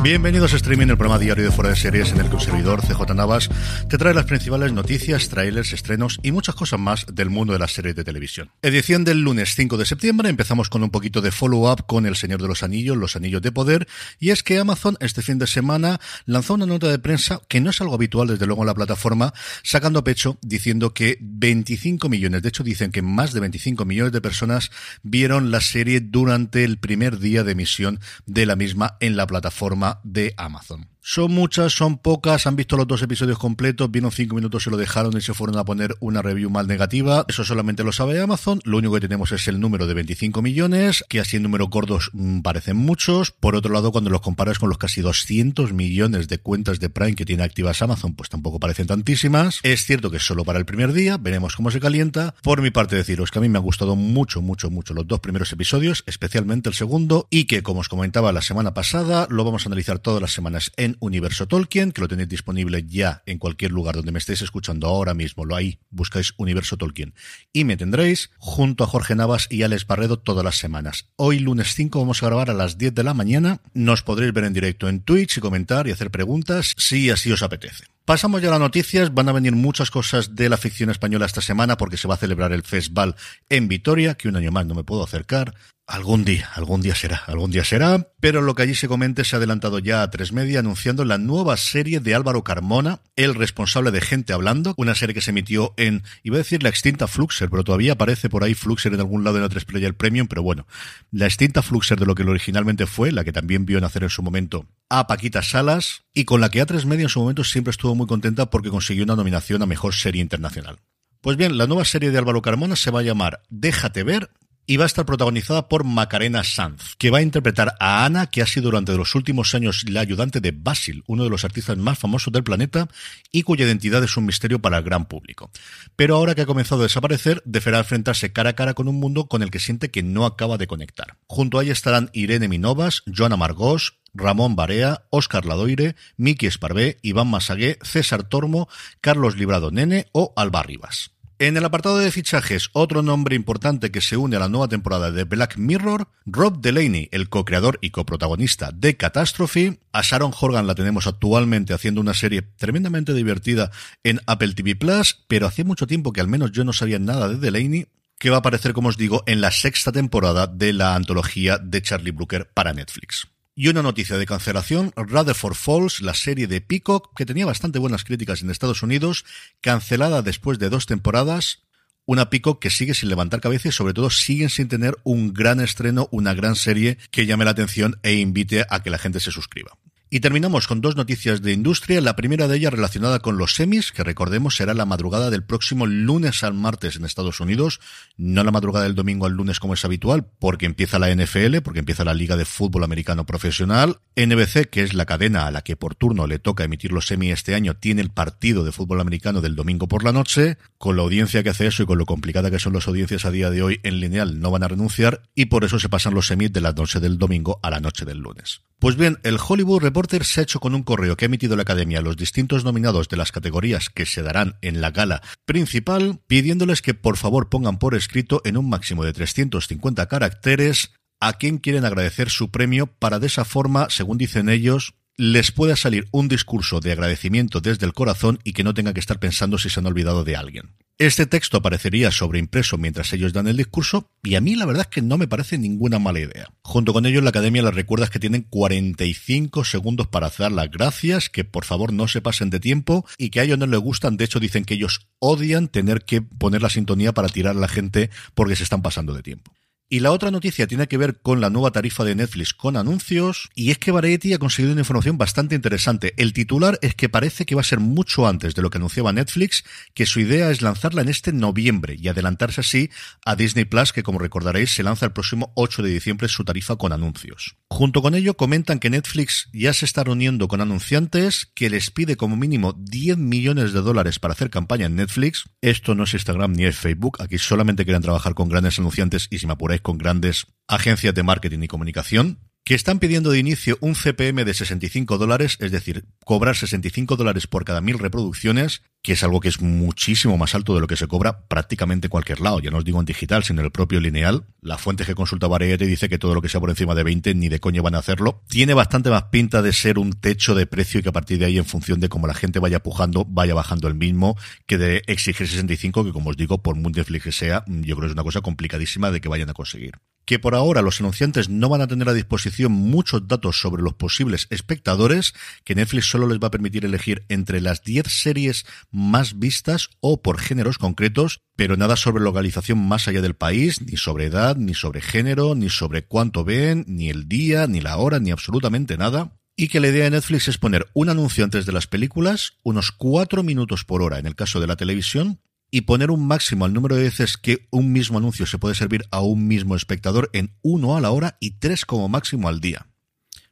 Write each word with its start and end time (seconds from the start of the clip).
Bienvenidos 0.00 0.52
a 0.52 0.56
Streaming, 0.56 0.86
el 0.86 0.96
programa 0.96 1.18
diario 1.18 1.44
de 1.44 1.50
Fuera 1.50 1.70
de 1.70 1.76
Series 1.76 2.12
en 2.12 2.20
el 2.20 2.28
que 2.28 2.36
un 2.36 2.40
servidor, 2.40 2.82
CJ 2.82 3.14
Navas, 3.16 3.50
te 3.88 3.98
trae 3.98 4.14
las 4.14 4.26
principales 4.26 4.72
noticias, 4.72 5.28
trailers, 5.28 5.72
estrenos 5.72 6.20
y 6.22 6.30
muchas 6.30 6.54
cosas 6.54 6.78
más 6.78 7.04
del 7.12 7.30
mundo 7.30 7.52
de 7.52 7.58
las 7.58 7.72
series 7.72 7.96
de 7.96 8.04
televisión. 8.04 8.52
Edición 8.62 9.02
del 9.02 9.20
lunes 9.22 9.56
5 9.56 9.76
de 9.76 9.84
septiembre, 9.84 10.28
empezamos 10.28 10.70
con 10.70 10.84
un 10.84 10.90
poquito 10.90 11.20
de 11.20 11.32
follow-up 11.32 11.84
con 11.86 12.06
El 12.06 12.14
Señor 12.14 12.40
de 12.40 12.46
los 12.46 12.62
Anillos, 12.62 12.96
Los 12.96 13.16
Anillos 13.16 13.42
de 13.42 13.50
Poder, 13.50 13.88
y 14.20 14.30
es 14.30 14.44
que 14.44 14.58
Amazon 14.58 14.96
este 15.00 15.20
fin 15.20 15.40
de 15.40 15.48
semana 15.48 16.00
lanzó 16.26 16.54
una 16.54 16.66
nota 16.66 16.86
de 16.86 17.00
prensa 17.00 17.40
que 17.48 17.60
no 17.60 17.70
es 17.70 17.80
algo 17.80 17.96
habitual 17.96 18.28
desde 18.28 18.46
luego 18.46 18.62
en 18.62 18.68
la 18.68 18.74
plataforma, 18.74 19.34
sacando 19.64 20.04
pecho 20.04 20.38
diciendo 20.42 20.94
que 20.94 21.18
25 21.20 22.08
millones, 22.08 22.42
de 22.42 22.48
hecho 22.48 22.62
dicen 22.62 22.92
que 22.92 23.02
más 23.02 23.32
de 23.32 23.40
25 23.40 23.84
millones 23.84 24.12
de 24.12 24.20
personas 24.20 24.70
vieron 25.02 25.50
la 25.50 25.60
serie 25.60 26.00
durante 26.00 26.62
el 26.62 26.78
primer 26.78 27.18
día 27.18 27.42
de 27.42 27.52
emisión 27.52 27.98
de 28.26 28.46
la 28.46 28.54
misma 28.54 28.96
en 29.00 29.16
la 29.16 29.26
plataforma 29.26 29.87
de 30.04 30.32
Amazon. 30.36 30.88
Son 31.10 31.32
muchas, 31.32 31.72
son 31.72 31.96
pocas, 31.96 32.46
han 32.46 32.54
visto 32.54 32.76
los 32.76 32.86
dos 32.86 33.00
episodios 33.00 33.38
completos, 33.38 33.90
vieron 33.90 34.12
cinco 34.12 34.34
minutos, 34.34 34.64
se 34.64 34.68
lo 34.68 34.76
dejaron 34.76 35.16
y 35.16 35.22
se 35.22 35.32
fueron 35.32 35.56
a 35.56 35.64
poner 35.64 35.96
una 36.00 36.20
review 36.20 36.50
mal 36.50 36.66
negativa. 36.66 37.24
Eso 37.28 37.44
solamente 37.44 37.82
lo 37.82 37.92
sabe 37.92 38.20
Amazon. 38.20 38.60
Lo 38.64 38.76
único 38.76 38.92
que 38.92 39.00
tenemos 39.00 39.32
es 39.32 39.48
el 39.48 39.58
número 39.58 39.86
de 39.86 39.94
25 39.94 40.42
millones, 40.42 41.02
que 41.08 41.20
así 41.20 41.38
en 41.38 41.44
números 41.44 41.70
gordos 41.70 42.10
mm, 42.12 42.40
parecen 42.40 42.76
muchos. 42.76 43.30
Por 43.30 43.56
otro 43.56 43.72
lado, 43.72 43.90
cuando 43.90 44.10
los 44.10 44.20
comparas 44.20 44.58
con 44.58 44.68
los 44.68 44.76
casi 44.76 45.00
200 45.00 45.72
millones 45.72 46.28
de 46.28 46.40
cuentas 46.40 46.78
de 46.78 46.90
Prime 46.90 47.14
que 47.14 47.24
tiene 47.24 47.42
activas 47.42 47.80
Amazon, 47.80 48.14
pues 48.14 48.28
tampoco 48.28 48.60
parecen 48.60 48.86
tantísimas. 48.86 49.60
Es 49.62 49.86
cierto 49.86 50.10
que 50.10 50.18
es 50.18 50.26
solo 50.26 50.44
para 50.44 50.58
el 50.58 50.66
primer 50.66 50.92
día, 50.92 51.16
veremos 51.16 51.56
cómo 51.56 51.70
se 51.70 51.80
calienta. 51.80 52.34
Por 52.42 52.60
mi 52.60 52.70
parte 52.70 52.96
deciros 52.96 53.30
que 53.30 53.38
a 53.38 53.40
mí 53.40 53.48
me 53.48 53.56
han 53.56 53.64
gustado 53.64 53.96
mucho, 53.96 54.42
mucho, 54.42 54.68
mucho 54.68 54.92
los 54.92 55.08
dos 55.08 55.20
primeros 55.20 55.50
episodios, 55.54 56.04
especialmente 56.04 56.68
el 56.68 56.74
segundo, 56.74 57.28
y 57.30 57.46
que 57.46 57.62
como 57.62 57.80
os 57.80 57.88
comentaba 57.88 58.30
la 58.30 58.42
semana 58.42 58.74
pasada, 58.74 59.26
lo 59.30 59.42
vamos 59.46 59.64
a 59.64 59.70
analizar 59.70 60.00
todas 60.00 60.20
las 60.20 60.32
semanas 60.32 60.70
en 60.76 60.97
Universo 61.00 61.48
Tolkien, 61.48 61.92
que 61.92 62.00
lo 62.00 62.08
tenéis 62.08 62.28
disponible 62.28 62.84
ya 62.86 63.22
en 63.26 63.38
cualquier 63.38 63.72
lugar 63.72 63.96
donde 63.96 64.12
me 64.12 64.18
estéis 64.18 64.42
escuchando 64.42 64.86
ahora 64.86 65.14
mismo. 65.14 65.44
Lo 65.44 65.56
ahí, 65.56 65.80
buscáis 65.90 66.34
Universo 66.36 66.76
Tolkien. 66.76 67.14
Y 67.52 67.64
me 67.64 67.76
tendréis 67.76 68.30
junto 68.38 68.84
a 68.84 68.86
Jorge 68.86 69.14
Navas 69.14 69.46
y 69.50 69.62
Alex 69.62 69.86
Barredo 69.86 70.18
todas 70.18 70.44
las 70.44 70.58
semanas. 70.58 71.08
Hoy, 71.16 71.38
lunes 71.38 71.74
5, 71.74 71.98
vamos 71.98 72.22
a 72.22 72.26
grabar 72.26 72.50
a 72.50 72.54
las 72.54 72.78
10 72.78 72.94
de 72.94 73.04
la 73.04 73.14
mañana. 73.14 73.60
Nos 73.74 74.02
podréis 74.02 74.32
ver 74.32 74.44
en 74.44 74.52
directo 74.52 74.88
en 74.88 75.00
Twitch 75.00 75.38
y 75.38 75.40
comentar 75.40 75.86
y 75.86 75.92
hacer 75.92 76.10
preguntas 76.10 76.74
si 76.76 77.10
así 77.10 77.30
os 77.32 77.42
apetece. 77.42 77.84
Pasamos 78.04 78.40
ya 78.40 78.48
a 78.48 78.52
las 78.52 78.60
noticias. 78.60 79.12
Van 79.12 79.28
a 79.28 79.32
venir 79.32 79.54
muchas 79.54 79.90
cosas 79.90 80.34
de 80.34 80.48
la 80.48 80.56
ficción 80.56 80.88
española 80.88 81.26
esta 81.26 81.42
semana 81.42 81.76
porque 81.76 81.98
se 81.98 82.08
va 82.08 82.14
a 82.14 82.16
celebrar 82.16 82.52
el 82.52 82.62
festival 82.62 83.14
en 83.50 83.68
Vitoria, 83.68 84.14
que 84.14 84.28
un 84.28 84.36
año 84.36 84.50
más 84.50 84.64
no 84.64 84.74
me 84.74 84.82
puedo 84.82 85.04
acercar. 85.04 85.54
Algún 85.90 86.22
día, 86.22 86.50
algún 86.54 86.82
día 86.82 86.94
será, 86.94 87.22
algún 87.26 87.50
día 87.50 87.64
será, 87.64 88.10
pero 88.20 88.42
lo 88.42 88.54
que 88.54 88.60
allí 88.60 88.74
se 88.74 88.88
comente 88.88 89.24
se 89.24 89.34
ha 89.34 89.38
adelantado 89.38 89.78
ya 89.78 90.02
a 90.02 90.10
tres 90.10 90.34
media 90.34 90.58
anunciando 90.58 91.02
la 91.06 91.16
nueva 91.16 91.56
serie 91.56 91.98
de 92.00 92.14
Álvaro 92.14 92.44
Carmona, 92.44 93.00
el 93.16 93.34
responsable 93.34 93.90
de 93.90 94.02
Gente 94.02 94.34
Hablando, 94.34 94.74
una 94.76 94.94
serie 94.94 95.14
que 95.14 95.22
se 95.22 95.30
emitió 95.30 95.72
en, 95.78 96.02
iba 96.22 96.36
a 96.36 96.44
decir 96.44 96.62
la 96.62 96.68
extinta 96.68 97.06
Fluxer, 97.06 97.48
pero 97.48 97.64
todavía 97.64 97.92
aparece 97.92 98.28
por 98.28 98.44
ahí 98.44 98.52
Fluxer 98.52 98.92
en 98.92 99.00
algún 99.00 99.24
lado 99.24 99.36
de 99.36 99.42
la 99.44 99.48
3 99.48 99.64
Player 99.64 99.96
Premium, 99.96 100.28
pero 100.28 100.42
bueno, 100.42 100.66
la 101.10 101.24
extinta 101.24 101.62
Fluxer 101.62 101.98
de 101.98 102.04
lo 102.04 102.14
que 102.14 102.22
originalmente 102.22 102.84
fue, 102.86 103.10
la 103.10 103.24
que 103.24 103.32
también 103.32 103.64
vio 103.64 103.80
nacer 103.80 104.02
en 104.02 104.10
su 104.10 104.22
momento 104.22 104.66
a 104.90 105.06
Paquita 105.06 105.40
Salas, 105.40 106.02
y 106.12 106.26
con 106.26 106.42
la 106.42 106.50
que 106.50 106.60
a 106.60 106.66
tres 106.66 106.84
media 106.84 107.04
en 107.04 107.08
su 107.08 107.20
momento 107.20 107.44
siempre 107.44 107.70
estuvo 107.70 107.94
muy 107.94 108.06
contenta 108.06 108.50
porque 108.50 108.68
consiguió 108.68 109.04
una 109.04 109.16
nominación 109.16 109.62
a 109.62 109.66
Mejor 109.66 109.94
Serie 109.94 110.20
Internacional. 110.20 110.80
Pues 111.20 111.36
bien, 111.36 111.58
la 111.58 111.66
nueva 111.66 111.84
serie 111.84 112.10
de 112.10 112.18
Álvaro 112.18 112.42
Carmona 112.42 112.76
se 112.76 112.92
va 112.92 113.00
a 113.00 113.02
llamar 113.02 113.42
Déjate 113.48 114.04
ver 114.04 114.30
y 114.68 114.76
va 114.76 114.84
a 114.84 114.86
estar 114.86 115.06
protagonizada 115.06 115.66
por 115.66 115.82
Macarena 115.82 116.44
Sanz, 116.44 116.94
que 116.98 117.08
va 117.10 117.18
a 117.18 117.22
interpretar 117.22 117.74
a 117.80 118.04
Ana, 118.04 118.26
que 118.26 118.42
ha 118.42 118.46
sido 118.46 118.64
durante 118.64 118.94
los 118.94 119.14
últimos 119.14 119.54
años 119.54 119.84
la 119.88 120.00
ayudante 120.00 120.42
de 120.42 120.52
Basil, 120.52 121.02
uno 121.06 121.24
de 121.24 121.30
los 121.30 121.42
artistas 121.46 121.78
más 121.78 121.98
famosos 121.98 122.34
del 122.34 122.44
planeta 122.44 122.86
y 123.32 123.44
cuya 123.44 123.64
identidad 123.64 124.04
es 124.04 124.18
un 124.18 124.26
misterio 124.26 124.60
para 124.60 124.76
el 124.76 124.84
gran 124.84 125.06
público. 125.06 125.50
Pero 125.96 126.16
ahora 126.16 126.34
que 126.34 126.42
ha 126.42 126.46
comenzado 126.46 126.82
a 126.82 126.84
desaparecer, 126.84 127.42
deberá 127.46 127.78
enfrentarse 127.78 128.30
cara 128.34 128.50
a 128.50 128.52
cara 128.52 128.74
con 128.74 128.88
un 128.88 129.00
mundo 129.00 129.26
con 129.26 129.42
el 129.42 129.50
que 129.50 129.58
siente 129.58 129.90
que 129.90 130.02
no 130.02 130.26
acaba 130.26 130.58
de 130.58 130.66
conectar. 130.66 131.16
Junto 131.26 131.58
a 131.58 131.62
ella 131.62 131.72
estarán 131.72 132.10
Irene 132.12 132.46
Minovas, 132.46 133.02
Joana 133.06 133.38
Margós, 133.38 133.94
Ramón 134.12 134.54
Barea, 134.54 135.06
Óscar 135.08 135.46
Ladoire, 135.46 135.96
Miki 136.18 136.46
Esparvé, 136.46 136.98
Iván 137.00 137.28
Masagué, 137.28 137.78
César 137.80 138.22
Tormo, 138.24 138.68
Carlos 139.00 139.36
Librado 139.36 139.70
Nene 139.70 140.08
o 140.12 140.34
Alba 140.36 140.62
Rivas. 140.62 141.12
En 141.40 141.56
el 141.56 141.64
apartado 141.64 141.98
de 141.98 142.10
fichajes, 142.10 142.68
otro 142.72 143.00
nombre 143.00 143.36
importante 143.36 143.92
que 143.92 144.00
se 144.00 144.16
une 144.16 144.34
a 144.34 144.40
la 144.40 144.48
nueva 144.48 144.66
temporada 144.66 145.12
de 145.12 145.22
Black 145.22 145.56
Mirror, 145.56 146.08
Rob 146.26 146.60
Delaney, 146.60 147.08
el 147.12 147.28
co-creador 147.28 147.78
y 147.80 147.90
coprotagonista 147.90 148.72
de 148.74 148.96
Catastrophe. 148.96 149.78
A 149.92 150.02
Sharon 150.02 150.32
Horgan 150.36 150.66
la 150.66 150.74
tenemos 150.74 151.06
actualmente 151.06 151.74
haciendo 151.74 152.00
una 152.00 152.12
serie 152.12 152.42
tremendamente 152.42 153.14
divertida 153.14 153.70
en 154.02 154.20
Apple 154.26 154.54
TV 154.54 154.74
Plus, 154.74 155.24
pero 155.28 155.46
hace 155.46 155.62
mucho 155.62 155.86
tiempo 155.86 156.12
que 156.12 156.20
al 156.20 156.26
menos 156.26 156.50
yo 156.50 156.64
no 156.64 156.72
sabía 156.72 156.98
nada 156.98 157.28
de 157.28 157.36
Delaney, 157.36 157.86
que 158.18 158.30
va 158.30 158.36
a 158.38 158.40
aparecer, 158.40 158.72
como 158.72 158.88
os 158.88 158.96
digo, 158.96 159.22
en 159.28 159.40
la 159.40 159.52
sexta 159.52 159.92
temporada 159.92 160.48
de 160.48 160.72
la 160.72 160.96
antología 160.96 161.58
de 161.58 161.82
Charlie 161.82 162.10
Brooker 162.10 162.50
para 162.52 162.72
Netflix. 162.72 163.28
Y 163.60 163.66
una 163.66 163.82
noticia 163.82 164.16
de 164.16 164.24
cancelación, 164.24 164.92
Rutherford 164.94 165.56
Falls, 165.56 166.00
la 166.00 166.14
serie 166.14 166.46
de 166.46 166.60
Peacock, 166.60 167.12
que 167.16 167.26
tenía 167.26 167.44
bastante 167.44 167.80
buenas 167.80 168.04
críticas 168.04 168.40
en 168.40 168.50
Estados 168.50 168.84
Unidos, 168.84 169.24
cancelada 169.60 170.22
después 170.22 170.60
de 170.60 170.68
dos 170.68 170.86
temporadas. 170.86 171.64
Una 172.06 172.30
Peacock 172.30 172.62
que 172.62 172.70
sigue 172.70 172.94
sin 172.94 173.08
levantar 173.08 173.40
cabeza 173.40 173.66
y 173.66 173.72
sobre 173.72 173.94
todo 173.94 174.10
siguen 174.10 174.48
sin 174.48 174.68
tener 174.68 174.96
un 175.02 175.34
gran 175.34 175.58
estreno, 175.58 176.08
una 176.12 176.34
gran 176.34 176.54
serie 176.54 176.98
que 177.10 177.26
llame 177.26 177.44
la 177.46 177.50
atención 177.50 177.98
e 178.04 178.12
invite 178.12 178.64
a 178.70 178.80
que 178.80 178.90
la 178.90 178.98
gente 178.98 179.18
se 179.18 179.32
suscriba. 179.32 179.72
Y 180.10 180.20
terminamos 180.20 180.66
con 180.66 180.80
dos 180.80 180.96
noticias 180.96 181.42
de 181.42 181.52
industria. 181.52 182.00
La 182.00 182.16
primera 182.16 182.48
de 182.48 182.56
ellas 182.56 182.72
relacionada 182.72 183.18
con 183.18 183.36
los 183.36 183.54
semis, 183.54 183.92
que 183.92 184.02
recordemos 184.02 184.56
será 184.56 184.72
la 184.72 184.86
madrugada 184.86 185.28
del 185.28 185.44
próximo 185.44 185.84
lunes 185.86 186.42
al 186.42 186.54
martes 186.54 186.96
en 186.96 187.04
Estados 187.04 187.40
Unidos, 187.40 187.78
no 188.16 188.42
la 188.42 188.50
madrugada 188.50 188.86
del 188.86 188.94
domingo 188.94 189.26
al 189.26 189.32
lunes 189.32 189.60
como 189.60 189.74
es 189.74 189.84
habitual, 189.84 190.26
porque 190.38 190.64
empieza 190.64 190.98
la 190.98 191.14
NFL, 191.14 191.58
porque 191.62 191.80
empieza 191.80 192.04
la 192.04 192.14
Liga 192.14 192.36
de 192.36 192.46
Fútbol 192.46 192.84
Americano 192.84 193.26
Profesional. 193.26 193.98
NBC, 194.16 194.70
que 194.70 194.82
es 194.82 194.94
la 194.94 195.04
cadena 195.04 195.46
a 195.46 195.50
la 195.50 195.60
que 195.60 195.76
por 195.76 195.94
turno 195.94 196.26
le 196.26 196.38
toca 196.38 196.64
emitir 196.64 196.90
los 196.90 197.06
semis 197.06 197.34
este 197.34 197.54
año, 197.54 197.76
tiene 197.76 198.00
el 198.00 198.10
partido 198.10 198.64
de 198.64 198.72
fútbol 198.72 199.02
americano 199.02 199.42
del 199.42 199.56
domingo 199.56 199.88
por 199.88 200.04
la 200.04 200.12
noche. 200.12 200.56
Con 200.78 200.96
la 200.96 201.02
audiencia 201.02 201.42
que 201.42 201.50
hace 201.50 201.66
eso 201.66 201.82
y 201.82 201.86
con 201.86 201.98
lo 201.98 202.06
complicada 202.06 202.50
que 202.50 202.58
son 202.58 202.72
las 202.72 202.88
audiencias 202.88 203.26
a 203.26 203.30
día 203.30 203.50
de 203.50 203.62
hoy 203.62 203.80
en 203.82 204.00
lineal, 204.00 204.40
no 204.40 204.50
van 204.50 204.62
a 204.62 204.68
renunciar 204.68 205.22
y 205.34 205.46
por 205.46 205.64
eso 205.64 205.78
se 205.78 205.90
pasan 205.90 206.14
los 206.14 206.28
semis 206.28 206.50
de 206.50 206.62
la 206.62 206.72
noche 206.72 206.98
del 206.98 207.18
domingo 207.18 207.60
a 207.62 207.68
la 207.68 207.80
noche 207.80 208.06
del 208.06 208.18
lunes. 208.18 208.62
Pues 208.80 208.94
bien, 208.94 209.18
el 209.24 209.38
Hollywood 209.44 209.82
Reporter 209.82 210.24
se 210.24 210.38
ha 210.38 210.42
hecho 210.44 210.60
con 210.60 210.72
un 210.72 210.84
correo 210.84 211.16
que 211.16 211.24
ha 211.24 211.26
emitido 211.26 211.56
la 211.56 211.62
Academia 211.62 211.98
a 211.98 212.02
los 212.02 212.16
distintos 212.16 212.64
nominados 212.64 213.08
de 213.08 213.16
las 213.16 213.32
categorías 213.32 213.90
que 213.90 214.06
se 214.06 214.22
darán 214.22 214.56
en 214.62 214.80
la 214.80 214.92
gala 214.92 215.20
principal, 215.46 216.20
pidiéndoles 216.28 216.80
que 216.80 216.94
por 216.94 217.16
favor 217.16 217.48
pongan 217.48 217.80
por 217.80 217.96
escrito 217.96 218.40
en 218.44 218.56
un 218.56 218.68
máximo 218.68 219.04
de 219.04 219.12
350 219.12 220.06
caracteres 220.06 220.92
a 221.18 221.32
quien 221.32 221.58
quieren 221.58 221.84
agradecer 221.84 222.30
su 222.30 222.52
premio 222.52 222.86
para 222.86 223.18
de 223.18 223.26
esa 223.26 223.44
forma, 223.44 223.90
según 223.90 224.16
dicen 224.16 224.48
ellos, 224.48 224.94
les 225.18 225.50
pueda 225.50 225.74
salir 225.74 226.06
un 226.12 226.28
discurso 226.28 226.78
de 226.78 226.92
agradecimiento 226.92 227.60
desde 227.60 227.84
el 227.84 227.92
corazón 227.92 228.38
y 228.44 228.52
que 228.52 228.62
no 228.62 228.72
tenga 228.72 228.94
que 228.94 229.00
estar 229.00 229.18
pensando 229.18 229.58
si 229.58 229.68
se 229.68 229.80
han 229.80 229.86
olvidado 229.86 230.22
de 230.22 230.36
alguien. 230.36 230.76
Este 230.96 231.26
texto 231.26 231.56
aparecería 231.56 232.12
sobreimpreso 232.12 232.78
mientras 232.78 233.12
ellos 233.12 233.32
dan 233.32 233.48
el 233.48 233.56
discurso 233.56 234.10
y 234.22 234.36
a 234.36 234.40
mí 234.40 234.54
la 234.54 234.64
verdad 234.64 234.86
es 234.88 234.94
que 234.94 235.02
no 235.02 235.18
me 235.18 235.26
parece 235.26 235.58
ninguna 235.58 235.98
mala 235.98 236.20
idea. 236.20 236.48
Junto 236.62 236.92
con 236.92 237.04
ellos 237.04 237.24
la 237.24 237.30
academia 237.30 237.62
les 237.62 237.74
recuerda 237.74 238.06
que 238.06 238.20
tienen 238.20 238.42
45 238.42 239.64
segundos 239.64 240.06
para 240.06 240.28
hacer 240.28 240.52
las 240.52 240.70
gracias, 240.70 241.28
que 241.28 241.42
por 241.44 241.64
favor 241.64 241.92
no 241.92 242.06
se 242.06 242.20
pasen 242.20 242.50
de 242.50 242.60
tiempo 242.60 243.04
y 243.16 243.30
que 243.30 243.40
a 243.40 243.42
ellos 243.42 243.58
no 243.58 243.66
les 243.66 243.80
gustan, 243.80 244.16
de 244.16 244.24
hecho 244.24 244.38
dicen 244.38 244.64
que 244.64 244.74
ellos 244.74 245.08
odian 245.18 245.66
tener 245.66 246.04
que 246.04 246.22
poner 246.22 246.62
la 246.62 246.70
sintonía 246.70 247.12
para 247.12 247.28
tirar 247.28 247.56
a 247.56 247.60
la 247.60 247.68
gente 247.68 248.10
porque 248.34 248.54
se 248.54 248.62
están 248.62 248.82
pasando 248.82 249.14
de 249.14 249.22
tiempo. 249.22 249.52
Y 249.90 250.00
la 250.00 250.12
otra 250.12 250.30
noticia 250.30 250.66
tiene 250.66 250.86
que 250.86 250.98
ver 250.98 251.22
con 251.22 251.40
la 251.40 251.48
nueva 251.48 251.70
tarifa 251.70 252.04
de 252.04 252.14
Netflix 252.14 252.52
con 252.52 252.76
anuncios, 252.76 253.48
y 253.54 253.70
es 253.70 253.78
que 253.78 253.90
Variety 253.90 254.34
ha 254.34 254.38
conseguido 254.38 254.72
una 254.72 254.82
información 254.82 255.16
bastante 255.16 255.54
interesante. 255.54 256.12
El 256.18 256.34
titular 256.34 256.78
es 256.82 256.94
que 256.94 257.08
parece 257.08 257.46
que 257.46 257.54
va 257.54 257.62
a 257.62 257.64
ser 257.64 257.80
mucho 257.80 258.28
antes 258.28 258.54
de 258.54 258.60
lo 258.60 258.68
que 258.68 258.76
anunciaba 258.76 259.14
Netflix, 259.14 259.64
que 259.94 260.04
su 260.04 260.20
idea 260.20 260.50
es 260.50 260.60
lanzarla 260.60 261.00
en 261.00 261.08
este 261.08 261.32
noviembre 261.32 261.96
y 261.98 262.08
adelantarse 262.08 262.60
así 262.60 262.90
a 263.24 263.34
Disney 263.34 263.64
Plus, 263.64 263.94
que 263.94 264.02
como 264.02 264.18
recordaréis 264.18 264.74
se 264.74 264.82
lanza 264.82 265.06
el 265.06 265.12
próximo 265.12 265.52
8 265.54 265.82
de 265.82 265.88
diciembre 265.88 266.28
su 266.28 266.44
tarifa 266.44 266.76
con 266.76 266.92
anuncios. 266.92 267.56
Junto 267.70 268.02
con 268.02 268.14
ello 268.14 268.34
comentan 268.34 268.80
que 268.80 268.90
Netflix 268.90 269.48
ya 269.54 269.72
se 269.72 269.86
está 269.86 270.04
reuniendo 270.04 270.48
con 270.48 270.60
anunciantes, 270.60 271.46
que 271.54 271.70
les 271.70 271.90
pide 271.90 272.16
como 272.16 272.36
mínimo 272.36 272.74
10 272.74 273.16
millones 273.16 273.72
de 273.72 273.80
dólares 273.80 274.18
para 274.18 274.32
hacer 274.32 274.50
campaña 274.50 274.84
en 274.84 274.96
Netflix. 274.96 275.44
Esto 275.62 275.94
no 275.94 276.04
es 276.04 276.12
Instagram 276.12 276.52
ni 276.52 276.66
es 276.66 276.76
Facebook, 276.76 277.22
aquí 277.22 277.38
solamente 277.38 277.86
quieren 277.86 278.02
trabajar 278.02 278.34
con 278.34 278.50
grandes 278.50 278.78
anunciantes 278.78 279.28
y 279.30 279.38
si 279.38 279.46
me 279.46 279.54
con 279.80 279.98
grandes 279.98 280.46
agencias 280.66 281.14
de 281.14 281.22
marketing 281.22 281.60
y 281.62 281.68
comunicación, 281.68 282.38
que 282.68 282.74
están 282.74 282.98
pidiendo 282.98 283.30
de 283.30 283.38
inicio 283.38 283.78
un 283.80 283.94
CPM 283.94 284.44
de 284.44 284.52
65 284.52 285.16
dólares, 285.16 285.56
es 285.58 285.72
decir, 285.72 286.04
cobrar 286.22 286.54
65 286.54 287.16
dólares 287.16 287.46
por 287.46 287.64
cada 287.64 287.80
mil 287.80 287.98
reproducciones, 287.98 288.82
que 289.00 289.14
es 289.14 289.22
algo 289.22 289.40
que 289.40 289.48
es 289.48 289.62
muchísimo 289.62 290.36
más 290.36 290.54
alto 290.54 290.74
de 290.74 290.82
lo 290.82 290.86
que 290.86 290.96
se 290.96 291.06
cobra 291.06 291.46
prácticamente 291.48 292.08
en 292.08 292.10
cualquier 292.10 292.42
lado. 292.42 292.60
Ya 292.60 292.70
no 292.70 292.76
os 292.76 292.84
digo 292.84 293.00
en 293.00 293.06
digital, 293.06 293.42
sino 293.42 293.60
en 293.60 293.64
el 293.64 293.72
propio 293.72 294.00
lineal. 294.00 294.44
La 294.60 294.76
fuente 294.76 295.06
que 295.06 295.14
consulta 295.14 295.46
Variety 295.46 295.86
dice 295.86 296.10
que 296.10 296.18
todo 296.18 296.34
lo 296.34 296.42
que 296.42 296.50
sea 296.50 296.60
por 296.60 296.68
encima 296.68 296.94
de 296.94 297.04
20 297.04 297.34
ni 297.36 297.48
de 297.48 297.58
coño 297.58 297.82
van 297.82 297.94
a 297.94 298.00
hacerlo. 298.00 298.42
Tiene 298.50 298.74
bastante 298.74 299.08
más 299.08 299.22
pinta 299.30 299.62
de 299.62 299.72
ser 299.72 299.98
un 299.98 300.12
techo 300.12 300.54
de 300.54 300.66
precio 300.66 301.00
y 301.00 301.02
que 301.02 301.08
a 301.08 301.12
partir 301.12 301.38
de 301.38 301.46
ahí, 301.46 301.56
en 301.56 301.64
función 301.64 302.00
de 302.00 302.10
cómo 302.10 302.26
la 302.26 302.34
gente 302.34 302.58
vaya 302.58 302.82
pujando, 302.82 303.24
vaya 303.24 303.54
bajando 303.54 303.88
el 303.88 303.94
mismo, 303.94 304.36
que 304.66 304.76
de 304.76 305.02
exigir 305.06 305.48
65, 305.48 306.04
que 306.04 306.12
como 306.12 306.28
os 306.28 306.36
digo, 306.36 306.62
por 306.62 306.76
Netflix 306.76 307.24
que 307.24 307.32
sea, 307.32 307.64
yo 307.66 307.96
creo 307.96 308.00
que 308.00 308.06
es 308.08 308.12
una 308.12 308.24
cosa 308.24 308.42
complicadísima 308.42 309.10
de 309.10 309.22
que 309.22 309.30
vayan 309.30 309.48
a 309.48 309.54
conseguir 309.54 309.94
que 310.28 310.38
por 310.38 310.54
ahora 310.54 310.82
los 310.82 311.00
anunciantes 311.00 311.48
no 311.48 311.70
van 311.70 311.80
a 311.80 311.86
tener 311.86 312.06
a 312.06 312.12
disposición 312.12 312.70
muchos 312.70 313.26
datos 313.26 313.58
sobre 313.58 313.82
los 313.82 313.94
posibles 313.94 314.46
espectadores, 314.50 315.32
que 315.64 315.74
Netflix 315.74 316.10
solo 316.10 316.28
les 316.28 316.38
va 316.38 316.48
a 316.48 316.50
permitir 316.50 316.84
elegir 316.84 317.24
entre 317.30 317.62
las 317.62 317.82
10 317.82 318.08
series 318.08 318.66
más 318.90 319.38
vistas 319.38 319.88
o 320.00 320.20
por 320.20 320.38
géneros 320.38 320.76
concretos, 320.76 321.40
pero 321.56 321.78
nada 321.78 321.96
sobre 321.96 322.22
localización 322.22 322.76
más 322.76 323.08
allá 323.08 323.22
del 323.22 323.36
país, 323.36 323.80
ni 323.80 323.96
sobre 323.96 324.26
edad, 324.26 324.56
ni 324.56 324.74
sobre 324.74 325.00
género, 325.00 325.54
ni 325.54 325.70
sobre 325.70 326.04
cuánto 326.04 326.44
ven, 326.44 326.84
ni 326.86 327.08
el 327.08 327.26
día, 327.26 327.66
ni 327.66 327.80
la 327.80 327.96
hora, 327.96 328.18
ni 328.18 328.30
absolutamente 328.30 328.98
nada. 328.98 329.32
Y 329.56 329.68
que 329.68 329.80
la 329.80 329.88
idea 329.88 330.04
de 330.04 330.10
Netflix 330.10 330.46
es 330.48 330.58
poner 330.58 330.88
un 330.92 331.08
anuncio 331.08 331.42
antes 331.42 331.64
de 331.64 331.72
las 331.72 331.86
películas, 331.86 332.58
unos 332.64 332.92
cuatro 332.92 333.42
minutos 333.42 333.86
por 333.86 334.02
hora 334.02 334.18
en 334.18 334.26
el 334.26 334.36
caso 334.36 334.60
de 334.60 334.66
la 334.66 334.76
televisión, 334.76 335.40
y 335.70 335.82
poner 335.82 336.10
un 336.10 336.26
máximo 336.26 336.64
al 336.64 336.72
número 336.72 336.96
de 336.96 337.02
veces 337.02 337.36
que 337.36 337.66
un 337.70 337.92
mismo 337.92 338.18
anuncio 338.18 338.46
se 338.46 338.58
puede 338.58 338.74
servir 338.74 339.04
a 339.10 339.20
un 339.20 339.46
mismo 339.46 339.76
espectador 339.76 340.30
en 340.32 340.54
uno 340.62 340.96
a 340.96 341.00
la 341.00 341.10
hora 341.10 341.36
y 341.40 341.52
tres 341.58 341.84
como 341.84 342.08
máximo 342.08 342.48
al 342.48 342.60
día. 342.60 342.86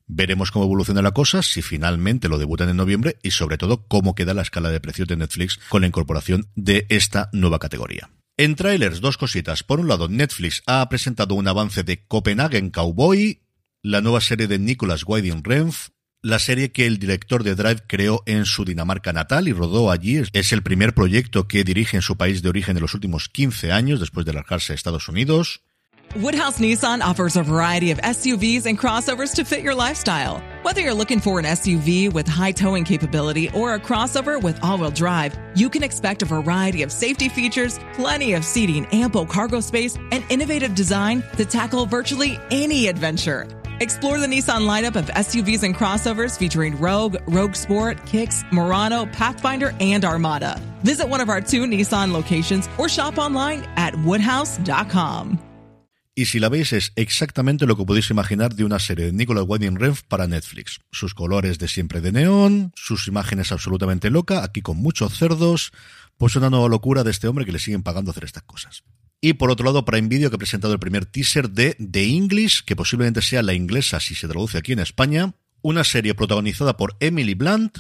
Veremos 0.07 0.53
cómo 0.53 0.65
evoluciona 0.65 1.03
la 1.03 1.11
cosa, 1.11 1.43
si 1.43 1.63
finalmente 1.63 2.29
lo 2.29 2.39
debutan 2.39 2.69
en 2.69 2.77
noviembre 2.77 3.19
y 3.23 3.33
sobre 3.33 3.59
todo 3.59 3.87
cómo 3.89 4.15
queda 4.15 4.35
la 4.35 4.43
escala 4.43 4.71
de 4.71 4.81
precios 4.81 5.09
de 5.09 5.17
Netflix 5.17 5.59
con 5.69 5.81
la 5.81 5.89
incorporación 5.89 6.49
de 6.55 6.87
esta 6.89 7.29
nueva 7.33 7.59
categoría. 7.59 8.11
En 8.37 8.55
trailers, 8.55 9.01
dos 9.01 9.17
cositas. 9.17 9.63
Por 9.63 9.81
un 9.81 9.89
lado, 9.89 10.09
Netflix 10.09 10.63
ha 10.67 10.89
presentado 10.89 11.35
un 11.35 11.49
avance 11.49 11.83
de 11.83 12.05
Copenhagen 12.07 12.71
Cowboy, 12.71 13.41
la 13.83 14.01
nueva 14.01 14.21
serie 14.21 14.47
de 14.47 14.59
Nicholas 14.59 15.05
Winding 15.07 15.43
Refn, 15.43 15.73
la 16.23 16.39
serie 16.39 16.73
que 16.73 16.87
el 16.87 16.99
director 16.99 17.45
de 17.45 17.55
Drive 17.55 17.83
creó 17.87 18.23
en 18.27 18.45
su 18.47 18.65
Dinamarca 18.65 19.13
natal 19.13 19.49
y 19.49 19.53
rodó 19.53 19.91
allí. 19.91 20.23
Es 20.33 20.53
el 20.53 20.63
primer 20.63 20.95
proyecto 20.95 21.47
que 21.47 21.65
dirige 21.65 21.97
en 21.97 22.03
su 22.03 22.17
país 22.17 22.43
de 22.43 22.49
origen 22.49 22.77
en 22.77 22.83
los 22.83 22.95
últimos 22.95 23.29
15 23.29 23.73
años 23.73 24.01
después 24.01 24.27
de 24.27 24.33
largarse 24.33 24.73
a 24.73 24.77
Estados 24.77 25.09
Unidos. 25.09 25.63
Woodhouse 26.15 26.61
Nissan 26.61 27.03
offers 27.03 27.37
a 27.37 27.43
variety 27.43 27.91
of 27.91 27.99
SUVs 27.99 28.65
and 28.65 28.79
crossovers 28.79 29.35
to 29.35 29.45
fit 29.45 29.61
your 29.61 29.75
lifestyle. 29.75 30.41
Whether 30.63 30.81
you're 30.81 30.95
looking 30.95 31.21
for 31.21 31.39
an 31.39 31.45
SUV 31.45 32.11
with 32.13 32.27
high 32.27 32.53
towing 32.53 32.85
capability 32.85 33.51
or 33.51 33.75
a 33.75 33.79
crossover 33.79 34.43
with 34.43 34.59
all-wheel 34.63 34.93
drive, 34.93 35.37
you 35.55 35.69
can 35.69 35.83
expect 35.83 36.23
a 36.23 36.27
variety 36.27 36.83
of 36.83 36.91
safety 36.91 37.29
features, 37.29 37.79
plenty 37.93 38.33
of 38.33 38.45
seating, 38.45 38.87
ample 38.93 39.27
cargo 39.27 39.61
space, 39.61 39.97
and 40.11 40.25
innovative 40.31 40.75
design 40.75 41.23
to 41.37 41.45
tackle 41.45 41.85
virtually 41.85 42.39
any 42.51 42.87
adventure. 42.87 43.47
Explore 43.81 44.19
the 44.19 44.27
Nissan 44.27 44.67
lineup 44.67 44.97
of 44.97 45.05
SUVs 45.07 45.63
and 45.63 45.75
crossovers 45.75 46.39
featuring 46.39 46.79
Rogue, 46.79 47.17
Rogue 47.27 47.55
Sport, 47.55 48.07
Kicks, 48.07 48.43
Murano, 48.51 49.05
Pathfinder, 49.07 49.75
and 49.81 50.03
Armada. 50.03 50.59
Visit 50.83 51.11
one 51.11 51.21
of 51.21 51.29
our 51.29 51.43
two 51.43 51.65
Nissan 51.67 52.11
locations 52.11 52.71
or 52.79 52.89
shop 52.89 53.19
online 53.19 53.69
at 53.77 53.95
woodhouse.com. 53.97 55.39
Y 56.19 56.25
si 56.25 56.41
la 56.41 56.49
veis 56.49 56.73
es 56.73 56.93
exactamente 56.97 57.67
lo 57.67 57.77
que 57.77 57.85
podéis 57.85 58.09
imaginar 58.09 58.55
de 58.55 58.65
una 58.65 58.79
serie 58.79 59.05
de 59.05 59.13
Nicolas 59.13 59.45
Winding 59.47 59.77
para 60.09 60.27
Netflix. 60.27 60.81
Sus 60.91 61.13
colores 61.13 61.59
de 61.59 61.69
siempre 61.69 62.01
de 62.01 62.11
neón, 62.11 62.73
sus 62.75 63.07
imágenes 63.07 63.53
absolutamente 63.53 64.09
loca, 64.09 64.43
aquí 64.43 64.63
con 64.63 64.79
muchos 64.79 65.19
cerdos, 65.19 65.73
pues 66.17 66.35
una 66.35 66.49
nueva 66.49 66.69
locura 66.69 67.05
de 67.05 67.11
este 67.11 67.29
hombre 67.29 67.45
que 67.45 67.53
le 67.53 67.59
siguen 67.59 67.83
pagando 67.83 68.13
hacer 68.13 68.25
estas 68.25 68.45
cosas. 68.45 68.83
Y 69.21 69.35
por 69.35 69.51
otro 69.51 69.65
lado, 69.65 69.85
Prime 69.85 70.09
Video 70.09 70.31
que 70.31 70.37
ha 70.37 70.39
presentado 70.39 70.73
el 70.73 70.79
primer 70.79 71.07
teaser 71.07 71.51
de 71.51 71.75
The 71.75 72.05
English, 72.05 72.65
que 72.65 72.77
posiblemente 72.77 73.23
sea 73.23 73.43
la 73.43 73.55
inglesa 73.55 74.01
si 74.01 74.15
se 74.15 74.29
traduce 74.29 74.59
aquí 74.59 74.73
en 74.73 74.81
España, 74.81 75.35
una 75.63 75.85
serie 75.85 76.15
protagonizada 76.15 76.77
por 76.77 76.97
Emily 77.01 77.35
Blunt, 77.35 77.79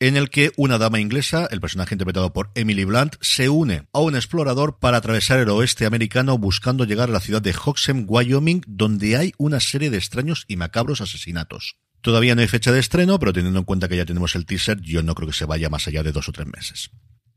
en 0.00 0.16
el 0.16 0.28
que 0.28 0.52
una 0.56 0.76
dama 0.76 1.00
inglesa, 1.00 1.48
el 1.50 1.60
personaje 1.60 1.94
interpretado 1.94 2.32
por 2.32 2.50
Emily 2.54 2.84
Blunt, 2.84 3.14
se 3.20 3.48
une 3.48 3.88
a 3.92 4.00
un 4.00 4.16
explorador 4.16 4.78
para 4.78 4.98
atravesar 4.98 5.38
el 5.38 5.48
oeste 5.48 5.86
americano 5.86 6.36
buscando 6.36 6.84
llegar 6.84 7.08
a 7.08 7.12
la 7.12 7.20
ciudad 7.20 7.40
de 7.40 7.54
Hoxham, 7.54 8.04
Wyoming, 8.06 8.62
donde 8.66 9.16
hay 9.16 9.32
una 9.38 9.60
serie 9.60 9.90
de 9.90 9.96
extraños 9.96 10.44
y 10.48 10.56
macabros 10.56 11.00
asesinatos. 11.00 11.78
Todavía 12.02 12.34
no 12.34 12.42
hay 12.42 12.48
fecha 12.48 12.70
de 12.70 12.80
estreno, 12.80 13.18
pero 13.18 13.32
teniendo 13.32 13.60
en 13.60 13.64
cuenta 13.64 13.88
que 13.88 13.96
ya 13.96 14.04
tenemos 14.04 14.34
el 14.34 14.44
teaser, 14.44 14.80
yo 14.82 15.02
no 15.02 15.14
creo 15.14 15.28
que 15.28 15.34
se 15.34 15.46
vaya 15.46 15.70
más 15.70 15.88
allá 15.88 16.02
de 16.02 16.12
dos 16.12 16.28
o 16.28 16.32
tres 16.32 16.46
meses. 16.46 16.90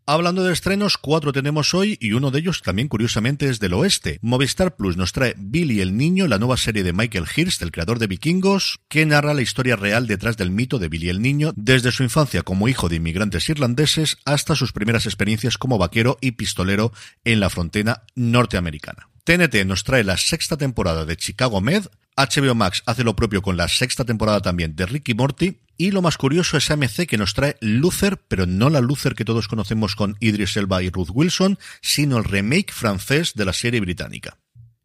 Hablando 0.10 0.46
de 0.46 0.54
estrenos, 0.54 0.98
cuatro 0.98 1.34
tenemos 1.34 1.74
hoy 1.74 1.98
y 2.00 2.14
uno 2.14 2.32
de 2.32 2.40
ellos 2.40 2.62
también 2.62 2.88
curiosamente 2.88 3.50
es 3.50 3.60
del 3.60 3.74
oeste. 3.74 4.20
Movistar 4.22 4.78
Plus 4.78 4.96
nos 4.96 5.12
trae 5.12 5.36
Billy 5.38 5.82
el 5.82 5.98
Niño, 5.98 6.28
la 6.28 6.40
nueva 6.40 6.56
serie 6.56 6.82
de 6.84 6.94
Michael 6.94 7.26
Hirst, 7.36 7.62
el 7.62 7.74
creador 7.74 8.00
de 8.00 8.08
Vikingos, 8.08 8.80
que 8.88 9.06
narra 9.06 9.34
la 9.34 9.42
historia 9.42 9.76
real 9.76 10.08
detrás 10.08 10.38
del 10.38 10.50
mito 10.50 10.80
de 10.80 10.88
Billy 10.88 11.10
el 11.10 11.22
Niño, 11.22 11.52
desde 11.58 11.92
su 11.92 12.04
infancia 12.04 12.44
como 12.44 12.70
hijo 12.70 12.88
de 12.88 12.96
inmigrantes 12.96 13.50
irlandeses 13.50 14.16
hasta 14.24 14.56
sus 14.56 14.72
primeras 14.72 15.08
experiencias 15.08 15.58
como 15.58 15.78
vaquero 15.78 16.18
y 16.22 16.32
pistolero 16.32 16.94
en 17.26 17.42
la 17.42 17.50
frontera 17.50 18.06
norteamericana. 18.16 19.10
TNT 19.26 19.66
nos 19.66 19.84
trae 19.84 20.06
la 20.06 20.16
sexta 20.16 20.56
temporada 20.56 21.04
de 21.04 21.18
Chicago 21.18 21.60
Med, 21.60 21.84
HBO 22.18 22.56
Max 22.56 22.82
hace 22.88 23.04
lo 23.04 23.16
propio 23.16 23.42
con 23.44 23.58
la 23.58 23.68
sexta 23.68 24.04
temporada 24.04 24.42
también 24.42 24.76
de 24.76 24.88
Ricky 24.88 25.14
Morty, 25.14 25.60
y 25.78 25.92
lo 25.92 26.02
más 26.02 26.18
curioso 26.18 26.58
es 26.58 26.72
AMC 26.72 27.06
que 27.08 27.18
nos 27.18 27.36
trae 27.36 27.56
Luther, 27.62 28.18
pero 28.28 28.48
no 28.48 28.72
la 28.72 28.82
Luther 28.82 29.14
que 29.14 29.26
todos 29.26 29.48
conocemos 29.48 29.96
con 29.96 30.18
Idris 30.20 30.58
Elba 30.58 30.82
y 30.82 30.90
Ruth 30.90 31.10
Wilson, 31.14 31.60
sino 31.82 32.18
el 32.18 32.24
remake 32.24 32.74
francés 32.74 33.34
de 33.36 33.46
la 33.46 33.54
serie 33.54 33.80
británica. 33.80 34.40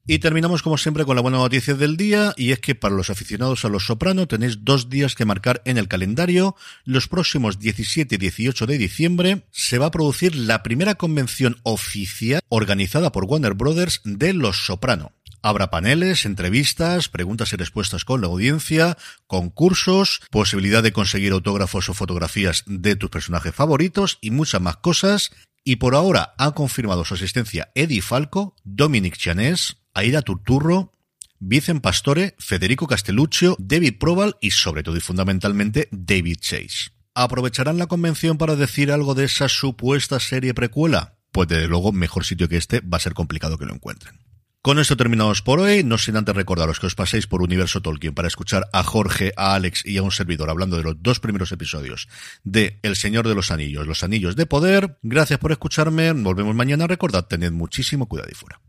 Y 0.04 0.18
terminamos 0.18 0.62
como 0.62 0.78
siempre 0.78 1.04
con 1.04 1.14
la 1.14 1.22
buena 1.22 1.38
noticia 1.38 1.74
del 1.74 1.96
día 1.96 2.34
y 2.36 2.50
es 2.50 2.58
que 2.58 2.74
para 2.74 2.94
los 2.94 3.08
aficionados 3.08 3.64
a 3.64 3.68
Los 3.68 3.86
Soprano 3.86 4.26
tenéis 4.26 4.64
dos 4.64 4.90
días 4.90 5.14
que 5.14 5.24
marcar 5.24 5.62
en 5.64 5.78
el 5.78 5.86
calendario. 5.86 6.56
Los 6.84 7.06
próximos 7.06 7.60
17 7.60 8.16
y 8.16 8.18
18 8.18 8.66
de 8.66 8.78
diciembre 8.78 9.46
se 9.52 9.78
va 9.78 9.86
a 9.86 9.90
producir 9.92 10.34
la 10.34 10.64
primera 10.64 10.96
convención 10.96 11.60
oficial 11.62 12.40
organizada 12.48 13.12
por 13.12 13.24
Warner 13.24 13.54
Brothers 13.54 14.00
de 14.04 14.32
Los 14.32 14.66
Soprano. 14.66 15.12
Habrá 15.42 15.70
paneles, 15.70 16.24
entrevistas, 16.24 17.08
preguntas 17.08 17.52
y 17.52 17.56
respuestas 17.56 18.04
con 18.04 18.20
la 18.20 18.28
audiencia, 18.28 18.96
concursos, 19.26 20.22
posibilidad 20.30 20.84
de 20.84 20.92
conseguir 20.92 21.32
autógrafos 21.32 21.88
o 21.88 21.94
fotografías 21.94 22.62
de 22.66 22.94
tus 22.94 23.10
personajes 23.10 23.52
favoritos 23.52 24.18
y 24.20 24.30
muchas 24.30 24.60
más 24.60 24.76
cosas. 24.76 25.32
Y 25.64 25.76
por 25.76 25.96
ahora 25.96 26.34
ha 26.38 26.52
confirmado 26.52 27.04
su 27.04 27.14
asistencia 27.14 27.72
Eddie 27.74 28.02
Falco, 28.02 28.54
Dominic 28.62 29.16
Chanés, 29.16 29.78
Aida 29.94 30.22
Turturro, 30.22 30.92
Vicen 31.40 31.80
Pastore, 31.80 32.36
Federico 32.38 32.86
Castelluccio, 32.86 33.56
David 33.58 33.98
Proval 33.98 34.36
y 34.40 34.52
sobre 34.52 34.84
todo 34.84 34.96
y 34.96 35.00
fundamentalmente 35.00 35.88
David 35.90 36.36
Chase. 36.40 36.92
¿Aprovecharán 37.14 37.78
la 37.78 37.88
convención 37.88 38.38
para 38.38 38.54
decir 38.54 38.92
algo 38.92 39.14
de 39.14 39.24
esa 39.24 39.48
supuesta 39.48 40.20
serie 40.20 40.54
precuela? 40.54 41.18
Pues 41.32 41.48
desde 41.48 41.66
luego, 41.66 41.90
mejor 41.90 42.24
sitio 42.24 42.48
que 42.48 42.56
este 42.58 42.80
va 42.80 42.98
a 42.98 43.00
ser 43.00 43.14
complicado 43.14 43.58
que 43.58 43.66
lo 43.66 43.74
encuentren. 43.74 44.20
Con 44.62 44.78
esto 44.78 44.96
terminamos 44.96 45.42
por 45.42 45.58
hoy, 45.58 45.82
no 45.82 45.98
sin 45.98 46.16
antes 46.16 46.36
recordaros 46.36 46.78
que 46.78 46.86
os 46.86 46.94
paséis 46.94 47.26
por 47.26 47.42
Universo 47.42 47.82
Tolkien 47.82 48.14
para 48.14 48.28
escuchar 48.28 48.68
a 48.72 48.84
Jorge, 48.84 49.32
a 49.36 49.56
Alex 49.56 49.84
y 49.84 49.96
a 49.96 50.04
un 50.04 50.12
servidor 50.12 50.50
hablando 50.50 50.76
de 50.76 50.84
los 50.84 51.02
dos 51.02 51.18
primeros 51.18 51.50
episodios 51.50 52.06
de 52.44 52.78
El 52.82 52.94
Señor 52.94 53.26
de 53.26 53.34
los 53.34 53.50
Anillos, 53.50 53.88
los 53.88 54.04
Anillos 54.04 54.36
de 54.36 54.46
Poder. 54.46 54.98
Gracias 55.02 55.40
por 55.40 55.50
escucharme, 55.50 56.12
volvemos 56.12 56.54
mañana, 56.54 56.86
recordad, 56.86 57.26
tened 57.26 57.50
muchísimo 57.50 58.06
cuidado 58.06 58.30
y 58.30 58.36
fuera. 58.36 58.60